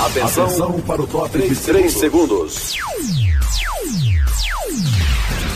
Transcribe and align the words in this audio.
Atenção, 0.00 0.44
Atenção 0.44 0.80
para 0.82 1.02
o 1.02 1.06
top 1.08 1.28
3, 1.28 1.60
3 1.60 1.92
segundos. 1.92 2.76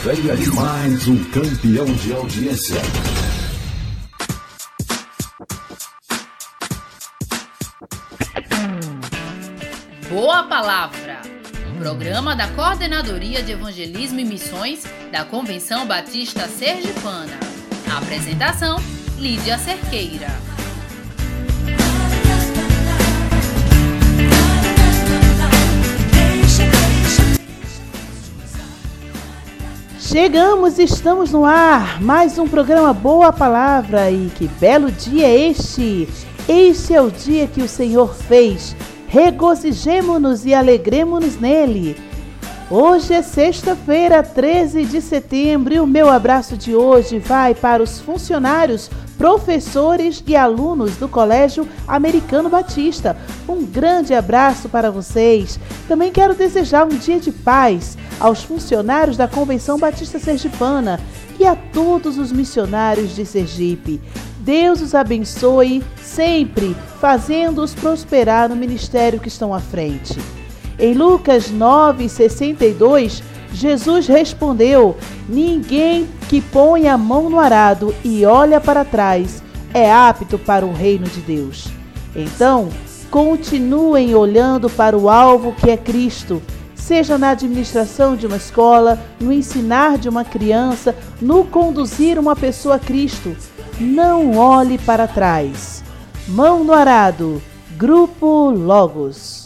Venha 0.02 0.36
de 0.36 0.50
mais 0.50 1.06
um 1.06 1.24
campeão 1.26 1.84
de 1.84 2.12
audiência. 2.12 2.82
Boa 10.10 10.42
Palavra, 10.42 11.22
programa 11.78 12.34
da 12.34 12.48
Coordenadoria 12.48 13.44
de 13.44 13.52
Evangelismo 13.52 14.18
e 14.18 14.24
Missões 14.24 14.82
da 15.12 15.24
Convenção 15.24 15.86
Batista 15.86 16.48
Sergipana. 16.48 17.38
apresentação: 17.96 18.76
Lídia 19.18 19.56
Cerqueira. 19.56 20.51
Chegamos, 30.12 30.78
estamos 30.78 31.32
no 31.32 31.42
ar. 31.42 31.98
Mais 32.02 32.38
um 32.38 32.46
programa 32.46 32.92
Boa 32.92 33.32
Palavra 33.32 34.10
e 34.10 34.30
que 34.36 34.46
belo 34.46 34.92
dia 34.92 35.26
é 35.26 35.48
este! 35.48 36.06
Este 36.46 36.92
é 36.92 37.00
o 37.00 37.10
dia 37.10 37.46
que 37.46 37.62
o 37.62 37.68
Senhor 37.68 38.14
fez 38.14 38.76
regozijemo-nos 39.08 40.44
e 40.44 40.52
alegremos-nos 40.52 41.40
nele. 41.40 41.96
Hoje 42.70 43.14
é 43.14 43.22
sexta-feira, 43.22 44.22
13 44.22 44.84
de 44.84 45.00
setembro, 45.00 45.72
e 45.72 45.80
o 45.80 45.86
meu 45.86 46.10
abraço 46.10 46.58
de 46.58 46.74
hoje 46.74 47.18
vai 47.18 47.54
para 47.54 47.82
os 47.82 47.98
funcionários, 47.98 48.90
professores 49.22 50.20
e 50.26 50.34
alunos 50.34 50.96
do 50.96 51.06
Colégio 51.06 51.68
Americano 51.86 52.48
Batista. 52.48 53.16
Um 53.48 53.64
grande 53.64 54.12
abraço 54.12 54.68
para 54.68 54.90
vocês. 54.90 55.60
Também 55.86 56.10
quero 56.10 56.34
desejar 56.34 56.84
um 56.84 56.88
dia 56.88 57.20
de 57.20 57.30
paz 57.30 57.96
aos 58.18 58.42
funcionários 58.42 59.16
da 59.16 59.28
Convenção 59.28 59.78
Batista 59.78 60.18
Sergipana 60.18 60.98
e 61.38 61.46
a 61.46 61.54
todos 61.54 62.18
os 62.18 62.32
missionários 62.32 63.14
de 63.14 63.24
Sergipe. 63.24 64.00
Deus 64.40 64.80
os 64.80 64.92
abençoe 64.92 65.84
sempre, 66.02 66.74
fazendo-os 67.00 67.74
prosperar 67.74 68.48
no 68.48 68.56
ministério 68.56 69.20
que 69.20 69.28
estão 69.28 69.54
à 69.54 69.60
frente. 69.60 70.18
Em 70.80 70.94
Lucas 70.94 71.48
9:62, 71.48 73.22
Jesus 73.52 74.06
respondeu: 74.06 74.96
Ninguém 75.28 76.08
que 76.28 76.40
põe 76.40 76.88
a 76.88 76.96
mão 76.96 77.28
no 77.28 77.38
arado 77.38 77.94
e 78.04 78.24
olha 78.24 78.60
para 78.60 78.84
trás 78.84 79.42
é 79.74 79.92
apto 79.92 80.38
para 80.38 80.66
o 80.66 80.72
reino 80.72 81.06
de 81.06 81.20
Deus. 81.20 81.68
Então, 82.14 82.68
continuem 83.10 84.14
olhando 84.14 84.68
para 84.68 84.96
o 84.96 85.08
alvo 85.08 85.52
que 85.52 85.70
é 85.70 85.76
Cristo, 85.76 86.42
seja 86.74 87.16
na 87.16 87.30
administração 87.30 88.16
de 88.16 88.26
uma 88.26 88.36
escola, 88.36 88.98
no 89.20 89.32
ensinar 89.32 89.96
de 89.96 90.08
uma 90.08 90.24
criança, 90.24 90.94
no 91.20 91.44
conduzir 91.44 92.18
uma 92.18 92.36
pessoa 92.36 92.76
a 92.76 92.78
Cristo 92.78 93.34
não 93.80 94.36
olhe 94.36 94.78
para 94.78 95.06
trás. 95.06 95.82
Mão 96.28 96.62
no 96.62 96.72
arado. 96.72 97.42
Grupo 97.76 98.50
Logos. 98.50 99.41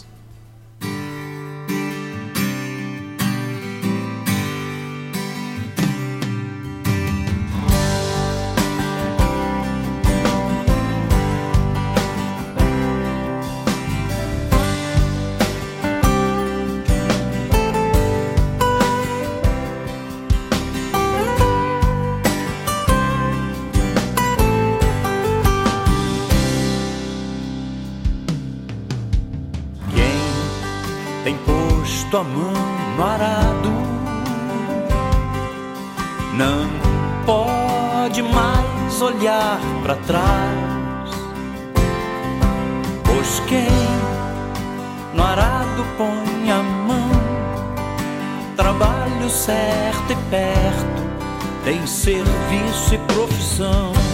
Tua 32.16 32.24
mão 32.24 32.52
no 32.96 33.04
arado. 33.04 33.70
Não 36.32 36.66
pode 37.26 38.22
mais 38.22 39.02
olhar 39.02 39.60
para 39.82 39.96
trás, 39.96 41.10
pois 43.04 43.42
quem 43.46 43.68
no 45.14 45.22
arado 45.22 45.84
põe 45.98 46.50
a 46.50 46.62
mão, 46.62 47.10
trabalho 48.56 49.28
certo 49.28 50.12
e 50.12 50.16
perto, 50.30 51.02
tem 51.64 51.86
serviço 51.86 52.94
e 52.94 52.98
profissão. 53.12 54.05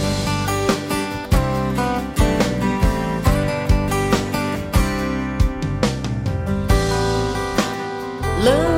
Love. 8.43 8.72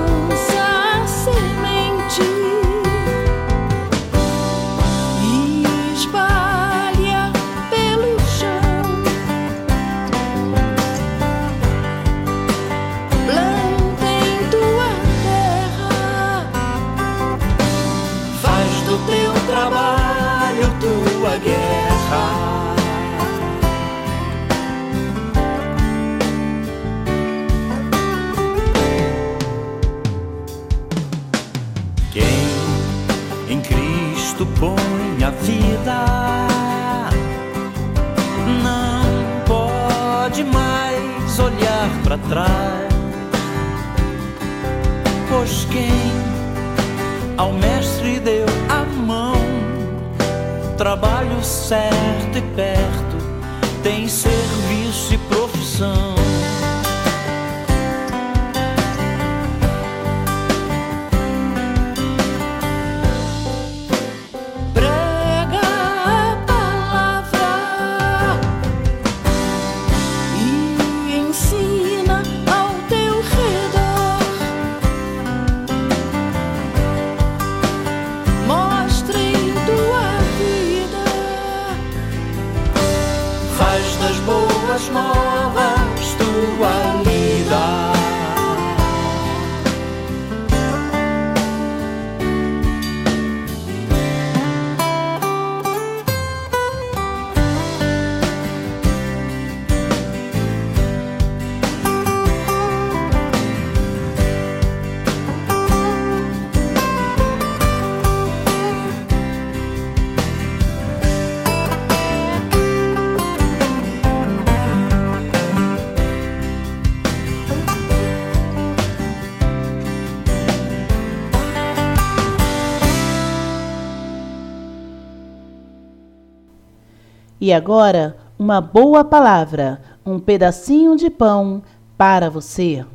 E 127.40 127.52
agora, 127.52 128.18
uma 128.40 128.62
boa 128.62 129.04
palavra, 129.04 129.82
um 130.06 130.20
pedacinho 130.20 130.96
de 130.96 131.10
pão 131.10 131.62
para 131.98 132.30
você. 132.30 132.86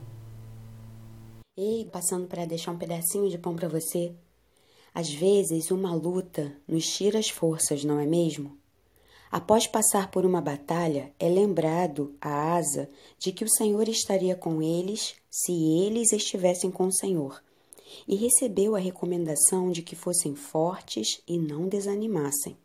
Ei, 1.59 1.85
passando 1.93 2.27
para 2.27 2.47
deixar 2.47 2.73
um 2.73 2.79
pedacinho 2.79 3.29
de 3.29 3.37
pão 3.37 3.55
para 3.55 3.69
você. 3.69 4.15
Às 4.95 5.13
vezes, 5.13 5.71
uma 5.71 5.95
luta 5.95 6.53
nos 6.67 6.87
tira 6.87 7.19
as 7.19 7.29
forças, 7.29 7.85
não 7.85 8.01
é 8.01 8.07
mesmo? 8.07 8.57
Após 9.31 9.67
passar 9.67 10.11
por 10.11 10.25
uma 10.25 10.41
batalha, 10.41 11.13
é 11.19 11.29
lembrado 11.29 12.15
a 12.21 12.55
asa 12.55 12.89
de 13.19 13.33
que 13.33 13.45
o 13.45 13.51
Senhor 13.51 13.89
estaria 13.89 14.35
com 14.35 14.63
eles 14.63 15.15
se 15.31 15.53
eles 15.53 16.13
estivessem 16.13 16.71
com 16.71 16.87
o 16.87 16.93
Senhor, 16.93 17.43
e 18.09 18.17
recebeu 18.17 18.75
a 18.75 18.79
recomendação 18.79 19.71
de 19.71 19.83
que 19.83 19.95
fossem 19.95 20.35
fortes 20.35 21.23
e 21.29 21.39
não 21.39 21.69
desanimassem. 21.69 22.57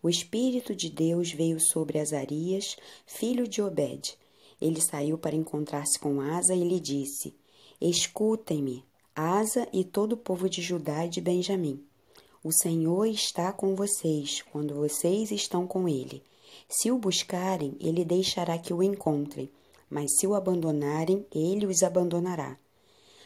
O 0.00 0.08
Espírito 0.08 0.76
de 0.76 0.88
Deus 0.88 1.32
veio 1.32 1.58
sobre 1.60 1.98
Azarias, 1.98 2.76
filho 3.04 3.48
de 3.48 3.60
Obed. 3.60 4.16
Ele 4.60 4.80
saiu 4.80 5.18
para 5.18 5.34
encontrar-se 5.34 5.98
com 5.98 6.20
Asa 6.20 6.54
e 6.54 6.62
lhe 6.62 6.78
disse: 6.78 7.34
Escutem-me, 7.80 8.84
Asa 9.14 9.68
e 9.72 9.82
todo 9.82 10.12
o 10.12 10.16
povo 10.16 10.48
de 10.48 10.62
Judá 10.62 11.04
e 11.04 11.08
de 11.08 11.20
Benjamim. 11.20 11.82
O 12.44 12.52
Senhor 12.52 13.06
está 13.06 13.52
com 13.52 13.74
vocês 13.74 14.42
quando 14.52 14.74
vocês 14.74 15.32
estão 15.32 15.66
com 15.66 15.88
ele. 15.88 16.22
Se 16.68 16.90
o 16.90 16.98
buscarem, 16.98 17.76
ele 17.80 18.04
deixará 18.04 18.56
que 18.56 18.72
o 18.72 18.82
encontrem, 18.82 19.50
mas 19.90 20.16
se 20.18 20.26
o 20.26 20.34
abandonarem, 20.34 21.26
ele 21.34 21.66
os 21.66 21.82
abandonará. 21.82 22.56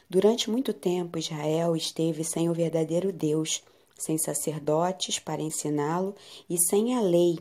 Durante 0.09 0.51
muito 0.51 0.73
tempo, 0.73 1.19
Israel 1.19 1.77
esteve 1.77 2.25
sem 2.25 2.49
o 2.49 2.55
verdadeiro 2.55 3.13
Deus, 3.13 3.63
sem 4.05 4.19
sacerdotes 4.19 5.19
para 5.19 5.43
ensiná-lo 5.43 6.15
e 6.49 6.57
sem 6.69 6.95
a 6.95 7.01
lei. 7.01 7.39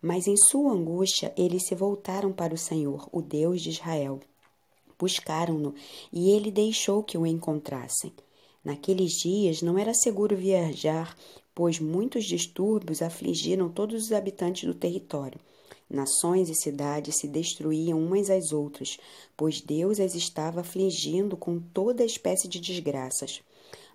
Mas 0.00 0.26
em 0.26 0.36
sua 0.36 0.72
angústia, 0.72 1.32
eles 1.36 1.66
se 1.66 1.74
voltaram 1.74 2.32
para 2.32 2.54
o 2.54 2.58
Senhor, 2.58 3.08
o 3.10 3.22
Deus 3.22 3.62
de 3.62 3.70
Israel. 3.70 4.20
Buscaram-no 4.98 5.74
e 6.12 6.30
ele 6.30 6.50
deixou 6.50 7.02
que 7.02 7.16
o 7.16 7.26
encontrassem. 7.26 8.12
Naqueles 8.64 9.12
dias 9.12 9.62
não 9.62 9.78
era 9.78 9.92
seguro 9.94 10.36
viajar, 10.36 11.16
pois 11.54 11.78
muitos 11.78 12.24
distúrbios 12.24 13.02
afligiram 13.02 13.68
todos 13.68 14.04
os 14.04 14.12
habitantes 14.12 14.64
do 14.64 14.74
território. 14.74 15.38
Nações 15.88 16.48
e 16.48 16.54
cidades 16.54 17.16
se 17.16 17.28
destruíam 17.28 17.98
umas 17.98 18.30
às 18.30 18.52
outras, 18.52 18.98
pois 19.36 19.60
Deus 19.60 20.00
as 20.00 20.14
estava 20.14 20.60
afligindo 20.60 21.36
com 21.36 21.60
toda 21.60 22.04
espécie 22.04 22.48
de 22.48 22.58
desgraças. 22.58 23.42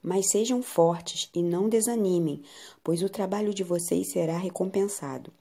Mas 0.02 0.30
sejam 0.30 0.62
fortes 0.62 1.30
e 1.34 1.44
não 1.44 1.68
desanimem, 1.68 2.42
pois 2.84 3.04
o 3.04 3.10
trabalho 3.10 3.54
de 3.54 3.64
vocês 3.64 4.12
será 4.12 4.38
recompensado. 4.38 5.32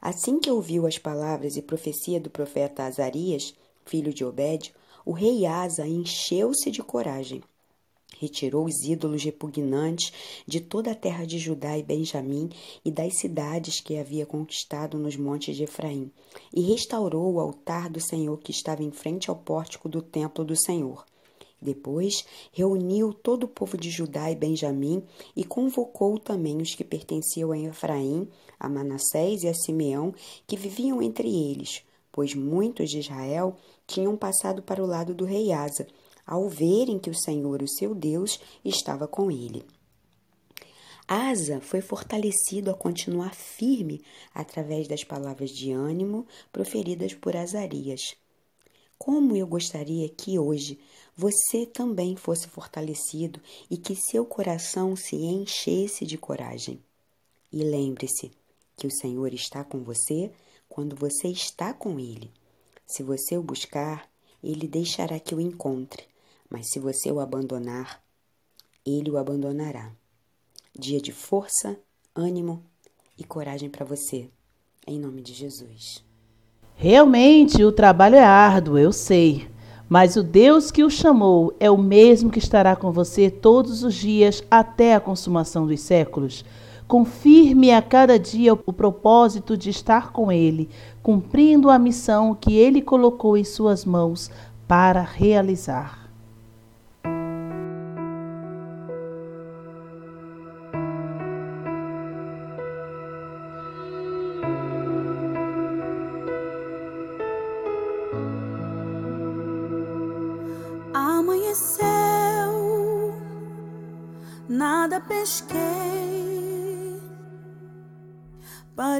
Assim 0.00 0.38
que 0.38 0.50
ouviu 0.50 0.86
as 0.86 0.98
palavras 0.98 1.56
e 1.56 1.62
profecia 1.62 2.20
do 2.20 2.28
profeta 2.28 2.84
Azarias, 2.84 3.54
filho 3.86 4.12
de 4.12 4.24
Obed, 4.24 4.74
o 5.04 5.12
rei 5.12 5.46
Asa 5.46 5.86
encheu-se 5.86 6.70
de 6.70 6.82
coragem. 6.82 7.42
Retirou 8.18 8.66
os 8.66 8.84
ídolos 8.84 9.24
repugnantes 9.24 10.12
de 10.46 10.60
toda 10.60 10.92
a 10.92 10.94
terra 10.94 11.26
de 11.26 11.38
Judá 11.38 11.76
e 11.76 11.82
Benjamim 11.82 12.50
e 12.84 12.90
das 12.90 13.18
cidades 13.18 13.80
que 13.80 13.98
havia 13.98 14.24
conquistado 14.24 14.98
nos 14.98 15.16
montes 15.16 15.56
de 15.56 15.64
Efraim, 15.64 16.10
e 16.52 16.60
restaurou 16.60 17.32
o 17.32 17.40
altar 17.40 17.90
do 17.90 18.00
Senhor 18.00 18.38
que 18.38 18.50
estava 18.50 18.82
em 18.82 18.90
frente 18.90 19.30
ao 19.30 19.36
pórtico 19.36 19.88
do 19.88 20.00
templo 20.00 20.44
do 20.44 20.54
Senhor. 20.54 21.04
Depois 21.64 22.26
reuniu 22.52 23.14
todo 23.14 23.44
o 23.44 23.48
povo 23.48 23.78
de 23.78 23.90
Judá 23.90 24.30
e 24.30 24.36
Benjamim 24.36 25.02
e 25.34 25.42
convocou 25.42 26.18
também 26.18 26.60
os 26.60 26.74
que 26.74 26.84
pertenciam 26.84 27.52
a 27.52 27.58
Efraim, 27.58 28.28
a 28.60 28.68
Manassés 28.68 29.42
e 29.42 29.48
a 29.48 29.54
Simeão, 29.54 30.14
que 30.46 30.58
viviam 30.58 31.00
entre 31.00 31.26
eles, 31.26 31.82
pois 32.12 32.34
muitos 32.34 32.90
de 32.90 32.98
Israel 32.98 33.56
tinham 33.86 34.14
passado 34.14 34.62
para 34.62 34.84
o 34.84 34.86
lado 34.86 35.14
do 35.14 35.24
rei 35.24 35.52
Asa, 35.52 35.86
ao 36.26 36.50
verem 36.50 36.98
que 36.98 37.08
o 37.08 37.18
Senhor, 37.18 37.62
o 37.62 37.68
seu 37.68 37.94
Deus, 37.94 38.38
estava 38.62 39.08
com 39.08 39.30
ele. 39.30 39.64
Asa 41.08 41.62
foi 41.62 41.80
fortalecido 41.80 42.70
a 42.70 42.74
continuar 42.74 43.34
firme 43.34 44.02
através 44.34 44.86
das 44.86 45.02
palavras 45.02 45.48
de 45.48 45.72
ânimo 45.72 46.26
proferidas 46.52 47.14
por 47.14 47.34
Azarias. 47.34 48.16
Como 48.98 49.36
eu 49.36 49.46
gostaria 49.46 50.08
que 50.08 50.38
hoje 50.38 50.78
você 51.16 51.64
também 51.64 52.16
fosse 52.16 52.48
fortalecido 52.48 53.40
e 53.70 53.76
que 53.76 53.94
seu 53.94 54.24
coração 54.24 54.96
se 54.96 55.16
enchesse 55.16 56.04
de 56.04 56.18
coragem. 56.18 56.80
E 57.52 57.62
lembre-se 57.62 58.32
que 58.76 58.86
o 58.86 58.90
Senhor 58.90 59.32
está 59.32 59.62
com 59.62 59.78
você 59.82 60.30
quando 60.68 60.96
você 60.96 61.28
está 61.28 61.72
com 61.72 62.00
Ele. 62.00 62.32
Se 62.86 63.02
você 63.02 63.36
o 63.36 63.42
buscar, 63.42 64.08
ele 64.44 64.68
deixará 64.68 65.18
que 65.18 65.34
o 65.34 65.40
encontre, 65.40 66.04
mas 66.50 66.68
se 66.70 66.78
você 66.78 67.10
o 67.10 67.18
abandonar, 67.18 68.02
ele 68.84 69.10
o 69.10 69.16
abandonará. 69.16 69.90
Dia 70.78 71.00
de 71.00 71.12
força, 71.12 71.78
ânimo 72.14 72.62
e 73.16 73.24
coragem 73.24 73.70
para 73.70 73.86
você, 73.86 74.28
em 74.86 74.98
nome 74.98 75.22
de 75.22 75.32
Jesus. 75.32 76.04
Realmente 76.76 77.64
o 77.64 77.72
trabalho 77.72 78.16
é 78.16 78.24
árduo, 78.24 78.76
eu 78.76 78.92
sei. 78.92 79.48
Mas 79.88 80.16
o 80.16 80.22
Deus 80.22 80.70
que 80.70 80.82
o 80.82 80.90
chamou 80.90 81.54
é 81.60 81.70
o 81.70 81.76
mesmo 81.76 82.30
que 82.30 82.38
estará 82.38 82.74
com 82.74 82.90
você 82.90 83.30
todos 83.30 83.82
os 83.82 83.94
dias 83.94 84.42
até 84.50 84.94
a 84.94 85.00
consumação 85.00 85.66
dos 85.66 85.80
séculos. 85.80 86.44
Confirme 86.86 87.72
a 87.72 87.82
cada 87.82 88.18
dia 88.18 88.52
o 88.52 88.72
propósito 88.72 89.56
de 89.56 89.70
estar 89.70 90.12
com 90.12 90.30
Ele, 90.30 90.68
cumprindo 91.02 91.70
a 91.70 91.78
missão 91.78 92.34
que 92.34 92.54
Ele 92.54 92.80
colocou 92.80 93.36
em 93.36 93.44
suas 93.44 93.84
mãos 93.84 94.30
para 94.66 95.02
realizar. 95.02 96.03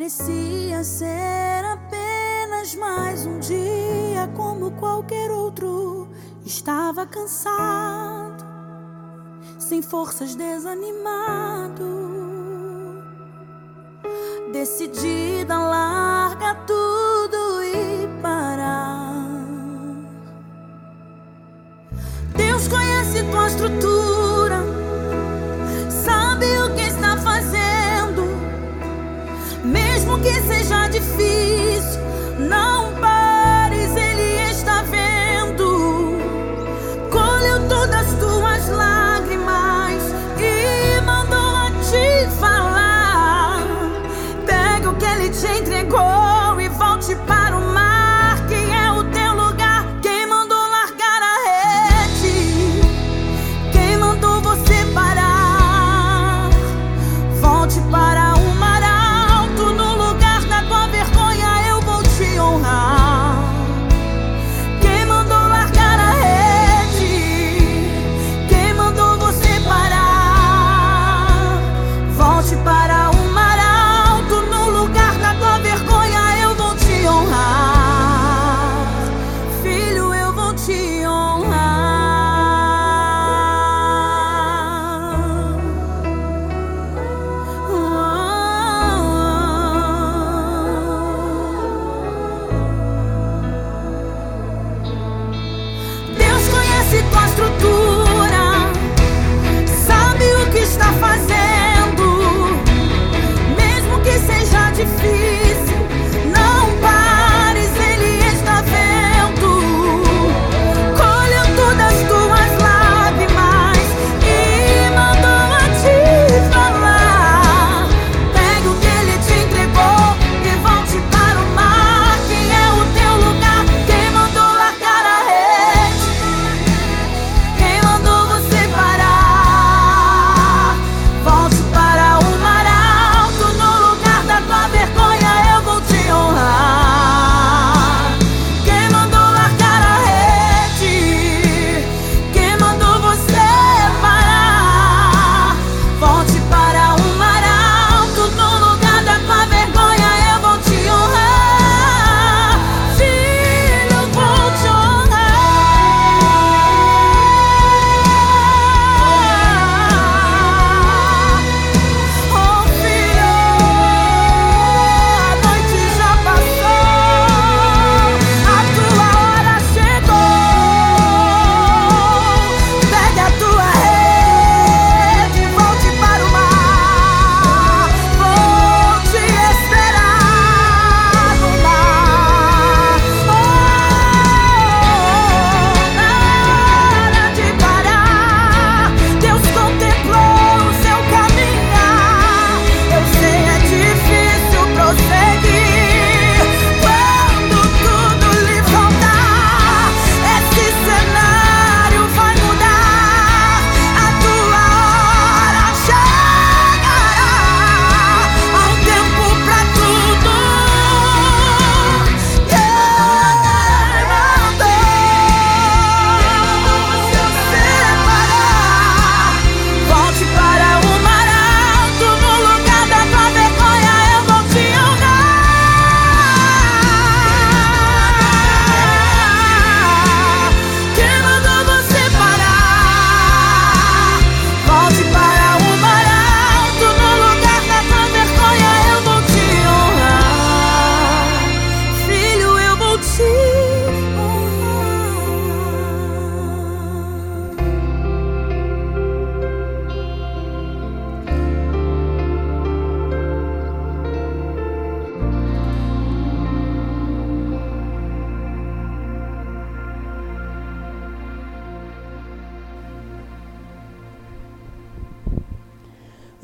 Parecia 0.05 0.85
ser 0.85 1.65
apenas 1.65 2.75
mais 2.75 3.25
um 3.25 3.39
dia 3.39 4.31
como 4.37 4.71
qualquer 4.73 5.31
outro. 5.31 6.11
Estava 6.45 7.06
cansado, 7.06 8.44
sem 9.58 9.81
forças, 9.81 10.34
desanimado. 10.34 11.87
Decidida 14.53 15.58
largar 15.58 16.67
tudo 16.67 16.83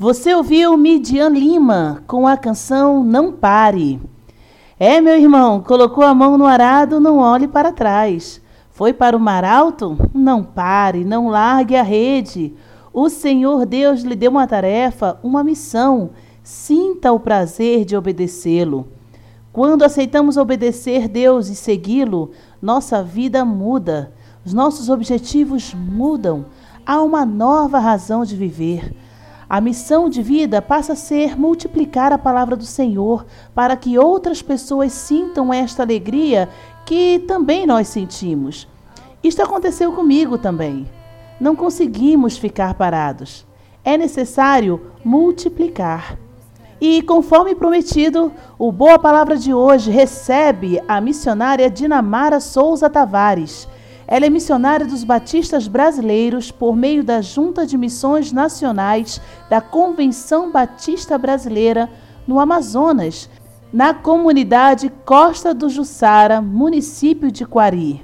Você 0.01 0.33
ouviu 0.33 0.75
Midian 0.77 1.29
Lima 1.29 2.01
com 2.07 2.25
a 2.27 2.35
canção 2.35 3.03
Não 3.03 3.31
Pare. 3.31 4.01
É, 4.79 4.99
meu 4.99 5.15
irmão, 5.15 5.61
colocou 5.61 6.03
a 6.03 6.11
mão 6.11 6.39
no 6.39 6.47
arado, 6.47 6.99
não 6.99 7.19
olhe 7.19 7.47
para 7.47 7.71
trás. 7.71 8.41
Foi 8.71 8.93
para 8.93 9.15
o 9.15 9.19
mar 9.19 9.45
alto? 9.45 9.95
Não 10.11 10.43
pare, 10.43 11.05
não 11.05 11.27
largue 11.27 11.75
a 11.75 11.83
rede. 11.83 12.55
O 12.91 13.09
Senhor 13.09 13.63
Deus 13.67 14.01
lhe 14.01 14.15
deu 14.15 14.31
uma 14.31 14.47
tarefa, 14.47 15.19
uma 15.21 15.43
missão. 15.43 16.09
Sinta 16.41 17.11
o 17.11 17.19
prazer 17.19 17.85
de 17.85 17.95
obedecê-lo. 17.95 18.87
Quando 19.53 19.83
aceitamos 19.83 20.35
obedecer 20.35 21.07
Deus 21.07 21.47
e 21.47 21.55
segui-lo, 21.55 22.31
nossa 22.59 23.03
vida 23.03 23.45
muda, 23.45 24.11
os 24.43 24.51
nossos 24.51 24.89
objetivos 24.89 25.75
mudam, 25.75 26.47
há 26.83 26.99
uma 27.03 27.23
nova 27.23 27.77
razão 27.77 28.25
de 28.25 28.35
viver. 28.35 28.95
A 29.51 29.59
missão 29.59 30.07
de 30.07 30.23
vida 30.23 30.61
passa 30.61 30.93
a 30.93 30.95
ser 30.95 31.37
multiplicar 31.37 32.13
a 32.13 32.17
palavra 32.17 32.55
do 32.55 32.63
Senhor 32.63 33.25
para 33.53 33.75
que 33.75 33.99
outras 33.99 34.41
pessoas 34.41 34.93
sintam 34.93 35.53
esta 35.53 35.83
alegria 35.83 36.47
que 36.85 37.19
também 37.27 37.67
nós 37.67 37.89
sentimos. 37.89 38.65
Isto 39.21 39.43
aconteceu 39.43 39.91
comigo 39.91 40.37
também. 40.37 40.89
Não 41.37 41.53
conseguimos 41.53 42.37
ficar 42.37 42.75
parados. 42.75 43.45
É 43.83 43.97
necessário 43.97 44.79
multiplicar. 45.03 46.17
E 46.79 47.01
conforme 47.01 47.53
prometido, 47.53 48.31
o 48.57 48.71
Boa 48.71 48.97
Palavra 48.99 49.35
de 49.35 49.53
hoje 49.53 49.91
recebe 49.91 50.81
a 50.87 51.01
missionária 51.01 51.69
Dinamara 51.69 52.39
Souza 52.39 52.89
Tavares. 52.89 53.67
Ela 54.11 54.25
é 54.25 54.29
missionária 54.29 54.85
dos 54.85 55.05
batistas 55.05 55.69
brasileiros 55.69 56.51
por 56.51 56.75
meio 56.75 57.01
da 57.01 57.21
Junta 57.21 57.65
de 57.65 57.77
Missões 57.77 58.33
Nacionais 58.33 59.21
da 59.49 59.61
Convenção 59.61 60.51
Batista 60.51 61.17
Brasileira 61.17 61.89
no 62.27 62.37
Amazonas, 62.37 63.29
na 63.71 63.93
comunidade 63.93 64.91
Costa 65.05 65.53
do 65.53 65.69
Jussara, 65.69 66.41
município 66.41 67.31
de 67.31 67.45
Quari. 67.45 68.03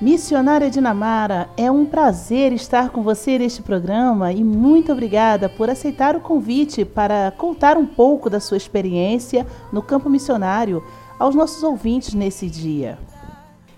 Missionária 0.00 0.70
Dinamara, 0.70 1.50
é 1.58 1.70
um 1.70 1.84
prazer 1.84 2.54
estar 2.54 2.88
com 2.88 3.02
você 3.02 3.38
neste 3.38 3.60
programa 3.60 4.32
e 4.32 4.42
muito 4.42 4.92
obrigada 4.92 5.46
por 5.46 5.68
aceitar 5.68 6.16
o 6.16 6.20
convite 6.20 6.86
para 6.86 7.34
contar 7.36 7.76
um 7.76 7.84
pouco 7.84 8.30
da 8.30 8.40
sua 8.40 8.56
experiência 8.56 9.46
no 9.70 9.82
campo 9.82 10.08
missionário 10.08 10.82
aos 11.18 11.34
nossos 11.34 11.62
ouvintes 11.62 12.14
nesse 12.14 12.48
dia. 12.48 12.98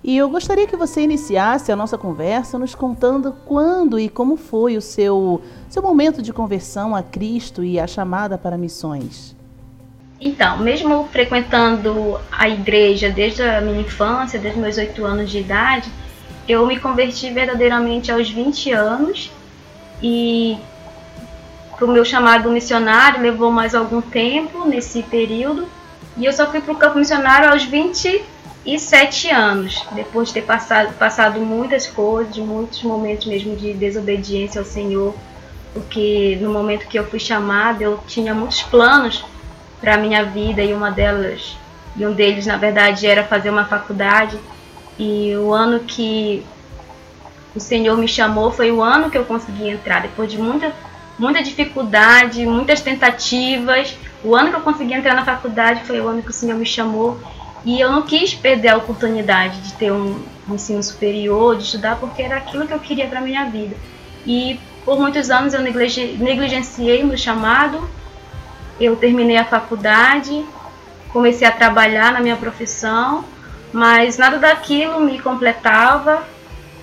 E 0.03 0.17
eu 0.17 0.29
gostaria 0.29 0.67
que 0.67 0.77
você 0.77 1.01
iniciasse 1.01 1.73
a 1.73 1.77
nossa 1.77 1.99
conversa 1.99 2.59
nos 2.59 2.75
contando 2.75 3.35
quando 3.45 3.99
e 3.99 4.09
como 4.09 4.37
foi 4.37 4.77
o 4.77 4.81
seu, 4.81 5.43
seu 5.69 5.83
momento 5.83 6.23
de 6.23 6.33
conversão 6.33 6.95
a 6.95 7.03
Cristo 7.03 7.65
e 7.65 7.81
a 7.81 7.87
chamada 7.87 8.39
para 8.39 8.57
missões. 8.57 9.37
Então, 10.21 10.59
mesmo 10.59 11.09
frequentando 11.13 12.19
a 12.31 12.49
igreja 12.49 13.11
desde 13.11 13.43
a 13.43 13.61
minha 13.61 13.81
infância, 13.81 14.39
desde 14.39 14.59
meus 14.59 14.77
oito 14.77 15.05
anos 15.05 15.31
de 15.31 15.39
idade, 15.39 15.91
eu 16.49 16.67
me 16.67 16.79
converti 16.79 17.31
verdadeiramente 17.31 18.11
aos 18.11 18.31
20 18.31 18.73
anos 18.73 19.31
e 20.03 20.57
para 21.77 21.85
o 21.85 21.93
meu 21.93 22.05
chamado 22.05 22.51
missionário 22.51 23.21
levou 23.21 23.53
mais 23.53 23.75
algum 23.75 24.01
tempo 24.01 24.67
nesse 24.67 25.03
período 25.03 25.69
e 26.17 26.25
eu 26.25 26.33
só 26.33 26.51
fui 26.51 26.61
para 26.61 26.73
o 26.73 26.77
campo 26.77 26.99
missionário 26.99 27.51
aos 27.51 27.63
27 28.65 29.31
anos, 29.31 29.83
depois 29.93 30.29
de 30.29 30.35
ter 30.35 30.43
passado, 30.43 30.93
passado 30.95 31.41
muitas 31.41 31.87
coisas, 31.87 32.37
muitos 32.37 32.83
momentos 32.83 33.27
mesmo 33.27 33.57
de 33.57 33.73
desobediência 33.73 34.61
ao 34.61 34.65
Senhor, 34.65 35.15
porque 35.73 36.39
no 36.41 36.53
momento 36.53 36.87
que 36.87 36.99
eu 36.99 37.07
fui 37.07 37.19
chamada 37.19 37.83
eu 37.83 37.99
tinha 38.07 38.35
muitos 38.35 38.63
planos 38.63 39.25
para 39.81 39.95
a 39.95 39.99
minha 39.99 40.25
vida 40.25 40.63
e 40.63 40.75
uma 40.75 40.91
delas 40.91 41.57
e 41.97 42.05
um 42.05 42.13
deles 42.13 42.47
na 42.47 42.57
verdade 42.57 43.07
era 43.07 43.25
fazer 43.25 43.51
uma 43.51 43.65
faculdade 43.65 44.39
e 44.99 45.35
o 45.37 45.53
ano 45.53 45.81
que 45.81 46.45
o 47.55 47.61
Senhor 47.61 47.97
me 47.97 48.09
chamou, 48.09 48.51
foi 48.51 48.71
o 48.71 48.83
ano 48.83 49.11
que 49.11 49.17
eu 49.17 49.25
consegui 49.25 49.69
entrar, 49.69 50.03
depois 50.03 50.31
de 50.31 50.39
muita, 50.39 50.73
muita 51.19 51.43
dificuldade, 51.43 52.45
muitas 52.47 52.81
tentativas. 52.81 53.97
O 54.23 54.35
ano 54.35 54.51
que 54.51 54.57
eu 54.57 54.61
consegui 54.61 54.95
entrar 54.95 55.15
na 55.15 55.25
faculdade 55.25 55.85
foi 55.85 56.01
o 56.01 56.09
ano 56.09 56.23
que 56.23 56.31
o 56.31 56.33
Senhor 56.33 56.57
me 56.57 56.67
chamou. 56.67 57.19
E 57.65 57.81
eu 57.81 57.91
não 57.91 58.03
quis 58.03 58.35
perder 58.35 58.69
a 58.69 58.77
oportunidade 58.77 59.61
de 59.61 59.73
ter 59.75 59.93
um, 59.93 60.23
um 60.49 60.55
ensino 60.55 60.83
superior, 60.83 61.57
de 61.57 61.65
estudar, 61.65 61.97
porque 61.97 62.23
era 62.23 62.37
aquilo 62.37 62.67
que 62.67 62.73
eu 62.73 62.81
queria 62.81 63.07
para 63.07 63.21
minha 63.21 63.45
vida. 63.47 63.77
E 64.27 64.59
por 64.85 64.99
muitos 64.99 65.31
anos 65.31 65.55
eu 65.55 65.61
negligenciei 65.61 67.03
meu 67.05 67.17
chamado. 67.17 67.89
Eu 68.81 68.95
terminei 68.97 69.37
a 69.37 69.45
faculdade, 69.45 70.45
comecei 71.13 71.47
a 71.47 71.51
trabalhar 71.51 72.13
na 72.13 72.21
minha 72.21 72.37
profissão, 72.37 73.25
mas 73.73 74.17
nada 74.17 74.39
daquilo 74.39 75.01
me 75.01 75.19
completava, 75.19 76.23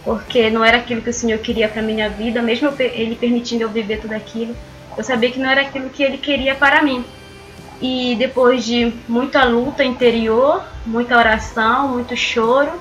porque 0.03 0.49
não 0.49 0.63
era 0.63 0.77
aquilo 0.77 1.01
que 1.01 1.09
o 1.09 1.13
Senhor 1.13 1.39
queria 1.39 1.69
para 1.69 1.81
minha 1.81 2.09
vida, 2.09 2.41
mesmo 2.41 2.71
Ele 2.77 3.15
permitindo 3.15 3.63
eu 3.63 3.69
viver 3.69 4.01
tudo 4.01 4.13
aquilo. 4.13 4.55
Eu 4.97 5.03
sabia 5.03 5.31
que 5.31 5.39
não 5.39 5.49
era 5.49 5.61
aquilo 5.61 5.89
que 5.89 6.03
Ele 6.03 6.17
queria 6.17 6.53
para 6.53 6.81
mim. 6.81 7.03
E 7.81 8.15
depois 8.15 8.63
de 8.63 8.93
muita 9.07 9.43
luta 9.43 9.83
interior, 9.83 10.63
muita 10.85 11.17
oração, 11.17 11.89
muito 11.89 12.15
choro, 12.15 12.71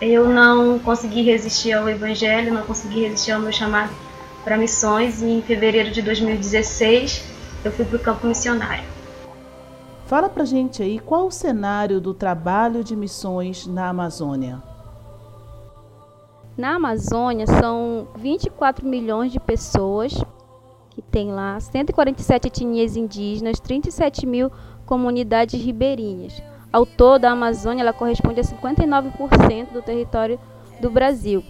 eu 0.00 0.28
não 0.28 0.78
consegui 0.78 1.22
resistir 1.22 1.72
ao 1.72 1.88
Evangelho, 1.88 2.52
não 2.52 2.62
consegui 2.62 3.02
resistir 3.02 3.32
ao 3.32 3.40
meu 3.40 3.52
chamado 3.52 3.90
para 4.42 4.56
missões 4.56 5.22
e 5.22 5.26
em 5.26 5.42
fevereiro 5.42 5.90
de 5.90 6.02
2016 6.02 7.24
eu 7.64 7.70
fui 7.70 7.84
para 7.84 7.96
o 7.96 8.00
campo 8.00 8.26
missionário. 8.26 8.84
Fala 10.06 10.28
pra 10.28 10.44
gente 10.44 10.82
aí 10.82 10.98
qual 10.98 11.26
o 11.26 11.30
cenário 11.30 12.00
do 12.00 12.12
trabalho 12.12 12.82
de 12.82 12.96
missões 12.96 13.66
na 13.66 13.88
Amazônia. 13.88 14.62
Na 16.56 16.74
Amazônia 16.74 17.46
são 17.46 18.08
24 18.16 18.86
milhões 18.86 19.32
de 19.32 19.40
pessoas 19.40 20.12
que 20.92 21.02
tem 21.02 21.32
lá, 21.32 21.58
147 21.58 22.48
etnias 22.48 22.96
indígenas, 22.96 23.58
37 23.60 24.26
mil 24.26 24.50
comunidades 24.84 25.60
ribeirinhas. 25.62 26.42
Ao 26.72 26.86
todo, 26.86 27.24
a 27.24 27.30
Amazônia 27.30 27.82
ela 27.82 27.92
corresponde 27.92 28.40
a 28.40 28.44
59% 28.44 29.72
do 29.72 29.82
território 29.82 30.38
do 30.80 30.90
Brasil. 30.90 31.44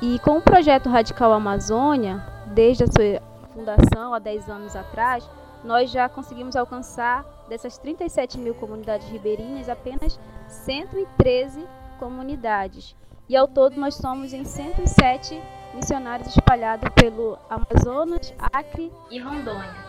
E 0.00 0.18
com 0.20 0.38
o 0.38 0.42
projeto 0.42 0.88
Radical 0.88 1.32
Amazônia, 1.32 2.24
desde 2.54 2.84
a 2.84 2.86
sua 2.86 3.22
fundação 3.52 4.14
há 4.14 4.18
10 4.18 4.48
anos 4.48 4.76
atrás, 4.76 5.28
nós 5.64 5.90
já 5.90 6.08
conseguimos 6.08 6.54
alcançar 6.54 7.24
dessas 7.48 7.78
37 7.78 8.38
mil 8.38 8.54
comunidades 8.54 9.08
ribeirinhas 9.08 9.68
apenas 9.68 10.18
113 10.46 11.66
comunidades. 11.98 12.94
E 13.28 13.36
ao 13.36 13.48
todo 13.48 13.78
nós 13.78 13.96
somos 13.96 14.32
em 14.32 14.44
107 14.44 15.40
missionários 15.78 16.28
espalhados 16.28 16.88
pelo 16.90 17.38
Amazonas, 17.48 18.34
Acre 18.52 18.92
e 19.10 19.18
Rondônia. 19.18 19.88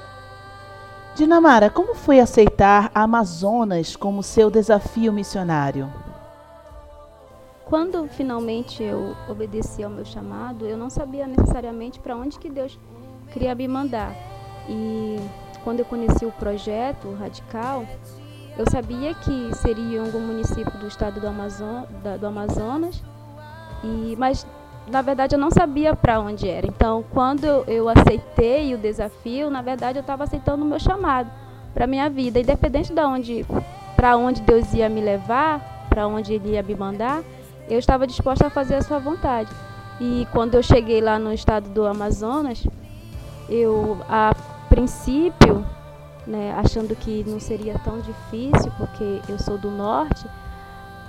Dinamara, 1.16 1.70
como 1.70 1.96
foi 1.96 2.20
aceitar 2.20 2.92
Amazonas 2.94 3.96
como 3.96 4.24
seu 4.24 4.50
desafio 4.50 5.12
missionário? 5.12 5.92
Quando 7.66 8.08
finalmente 8.08 8.84
eu 8.84 9.16
obedeci 9.28 9.84
ao 9.84 9.90
meu 9.90 10.06
chamado, 10.06 10.66
eu 10.66 10.78
não 10.78 10.90
sabia 10.90 11.28
necessariamente 11.28 12.00
para 12.00 12.16
onde 12.16 12.40
que 12.40 12.50
Deus 12.50 12.80
queria 13.32 13.54
me 13.54 13.68
mandar. 13.68 14.16
E 14.68 15.18
quando 15.64 15.80
eu 15.80 15.86
conheci 15.86 16.26
o 16.26 16.32
projeto 16.32 17.14
Radical, 17.16 17.86
eu 18.58 18.66
sabia 18.72 19.14
que 19.14 19.56
seria 19.56 20.02
algum 20.02 20.20
município 20.20 20.78
do 20.80 20.88
estado 20.88 21.20
do, 21.20 21.28
Amazon, 21.28 21.84
da, 22.04 22.18
do 22.18 22.28
Amazonas, 22.28 23.04
e, 23.84 24.16
mas 24.18 24.46
na 24.90 25.02
verdade 25.02 25.36
eu 25.36 25.40
não 25.40 25.52
sabia 25.52 25.96
para 25.96 26.20
onde 26.20 26.48
era. 26.48 26.68
Então, 26.68 27.04
quando 27.12 27.46
eu 27.46 27.88
aceitei 27.90 28.74
o 28.74 28.78
desafio, 28.78 29.50
na 29.50 29.62
verdade 29.62 29.98
eu 29.98 30.02
estava 30.02 30.24
aceitando 30.24 30.64
o 30.64 30.68
meu 30.68 30.80
chamado 30.80 31.30
para 31.74 31.86
minha 31.86 32.10
vida, 32.10 32.40
independente 32.40 32.92
de 32.92 33.02
onde, 33.02 33.46
para 33.96 34.18
onde 34.18 34.42
Deus 34.42 34.74
ia 34.74 34.90
me 34.90 35.02
levar, 35.02 35.88
para 35.90 36.08
onde 36.08 36.34
Ele 36.34 36.52
ia 36.52 36.64
me 36.64 36.76
mandar 36.76 37.24
eu 37.70 37.78
estava 37.78 38.08
disposta 38.08 38.48
a 38.48 38.50
fazer 38.50 38.76
a 38.76 38.82
sua 38.82 39.00
vontade. 39.00 39.50
E 40.02 40.28
quando 40.32 40.56
eu 40.56 40.64
cheguei 40.64 41.00
lá 41.00 41.20
no 41.20 41.32
estado 41.32 41.70
do 41.70 41.86
Amazonas, 41.86 42.66
eu, 43.48 43.98
a 44.10 44.34
princípio, 44.68 45.64
né, 46.26 46.54
achando 46.58 46.96
que 46.96 47.24
não 47.28 47.40
seria 47.40 47.78
tão 47.80 48.00
difícil, 48.00 48.72
porque 48.78 49.22
eu 49.30 49.38
sou 49.38 49.58
do 49.58 49.70
norte, 49.70 50.26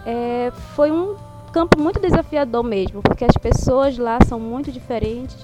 é, 0.05 0.53
foi 0.75 0.91
um 0.91 1.17
campo 1.51 1.81
muito 1.81 2.01
desafiador 2.01 2.63
mesmo, 2.63 3.03
porque 3.03 3.25
as 3.25 3.37
pessoas 3.37 3.99
lá 3.99 4.19
são 4.27 4.39
muito 4.41 4.71
diferentes. 4.71 5.37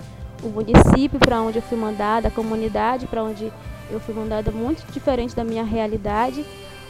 O 0.42 0.48
município 0.48 1.18
para 1.18 1.40
onde 1.40 1.58
eu 1.58 1.62
fui 1.62 1.78
mandada, 1.78 2.28
a 2.28 2.30
comunidade 2.30 3.06
para 3.06 3.22
onde 3.22 3.52
eu 3.90 4.00
fui 4.00 4.14
mandada, 4.14 4.50
muito 4.50 4.84
diferente 4.92 5.34
da 5.34 5.44
minha 5.44 5.64
realidade 5.64 6.44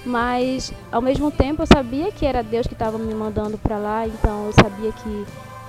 mas 0.06 0.72
ao 0.90 1.02
mesmo 1.02 1.30
tempo 1.32 1.62
eu 1.62 1.66
sabia 1.66 2.12
que 2.12 2.24
era 2.24 2.42
Deus 2.42 2.66
que 2.66 2.74
estava 2.74 2.96
me 2.96 3.12
mandando 3.12 3.58
para 3.58 3.76
lá, 3.76 4.06
então 4.06 4.46
eu 4.46 4.52
sabia 4.52 4.92
que 4.92 5.26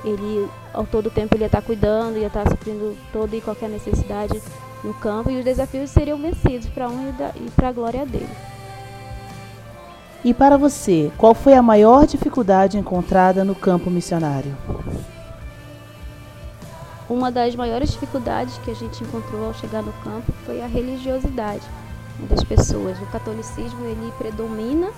ele 0.08 0.48
ao 0.72 0.86
todo 0.86 1.10
tempo 1.10 1.36
ele 1.36 1.44
ia 1.44 1.48
estar 1.48 1.62
tá 1.62 1.66
cuidando, 1.66 2.18
ia 2.18 2.28
estar 2.28 2.44
tá 2.44 2.52
suprindo 2.52 2.96
toda 3.12 3.36
e 3.36 3.42
qualquer 3.42 3.68
necessidade 3.68 4.40
no 4.84 4.94
campo 4.94 5.32
e 5.32 5.40
os 5.40 5.44
desafios 5.44 5.90
seriam 5.90 6.20
vencidos 6.20 6.70
para 6.70 6.88
um 6.88 7.10
e 7.36 7.50
para 7.52 7.70
a 7.70 7.72
glória 7.72 8.06
dele. 8.06 8.30
E 10.24 10.34
para 10.34 10.58
você, 10.58 11.12
qual 11.18 11.34
foi 11.34 11.54
a 11.54 11.62
maior 11.62 12.06
dificuldade 12.06 12.78
encontrada 12.78 13.44
no 13.44 13.54
campo 13.54 13.90
missionário? 13.90 14.56
Uma 17.10 17.32
das 17.32 17.56
maiores 17.56 17.92
dificuldades 17.92 18.58
que 18.58 18.72
a 18.72 18.74
gente 18.74 19.02
encontrou 19.04 19.46
ao 19.46 19.54
chegar 19.54 19.82
no 19.82 19.94
campo 19.94 20.32
foi 20.46 20.62
a 20.62 20.68
religiosidade 20.68 21.64
das 22.30 22.44
pessoas. 22.44 23.00
O 23.00 23.06
catolicismo 23.06 23.86
ele 23.86 24.12
predomina 24.18 24.90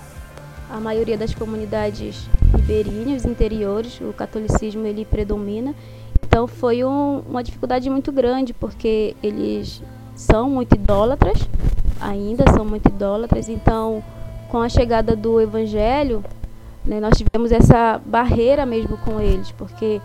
a 0.68 0.80
maioria 0.80 1.18
das 1.18 1.34
comunidades 1.34 2.28
ribeirinhas, 2.56 3.24
interiores, 3.24 4.00
o 4.00 4.12
catolicismo 4.12 4.86
ele 4.86 5.04
predomina. 5.04 5.74
Então 6.24 6.46
foi 6.46 6.84
um, 6.84 7.22
uma 7.28 7.42
dificuldade 7.42 7.88
muito 7.90 8.10
grande 8.10 8.52
porque 8.52 9.14
eles 9.22 9.82
são 10.14 10.50
muito 10.50 10.74
idólatras, 10.74 11.48
ainda 12.00 12.44
são 12.52 12.64
muito 12.64 12.88
idólatras. 12.88 13.48
Então, 13.48 14.02
com 14.50 14.58
a 14.58 14.68
chegada 14.68 15.14
do 15.14 15.40
evangelho, 15.40 16.24
né, 16.84 16.98
nós 16.98 17.16
tivemos 17.16 17.52
essa 17.52 18.00
barreira 18.04 18.66
mesmo 18.66 18.98
com 18.98 19.20
eles, 19.20 19.52
porque 19.52 20.00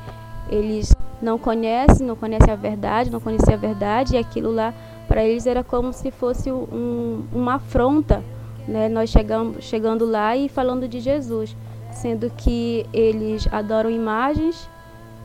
eles 0.49 0.93
não 1.21 1.38
conhecem, 1.39 2.05
não 2.05 2.15
conhecem 2.15 2.53
a 2.53 2.55
verdade, 2.55 3.10
não 3.10 3.19
conhecem 3.19 3.53
a 3.53 3.58
verdade 3.58 4.15
e 4.15 4.17
aquilo 4.17 4.53
lá 4.53 4.73
para 5.08 5.23
eles 5.23 5.47
era 5.47 5.63
como 5.63 5.91
se 5.91 6.12
fosse 6.12 6.51
um, 6.51 7.25
uma 7.34 7.55
afronta, 7.55 8.23
né? 8.67 8.89
Nós 8.89 9.10
chegamos, 9.10 9.63
chegando 9.63 10.05
lá 10.05 10.36
e 10.36 10.47
falando 10.47 10.88
de 10.88 10.99
Jesus, 10.99 11.55
sendo 11.91 12.29
que 12.29 12.86
eles 12.93 13.47
adoram 13.51 13.89
imagens 13.89 14.69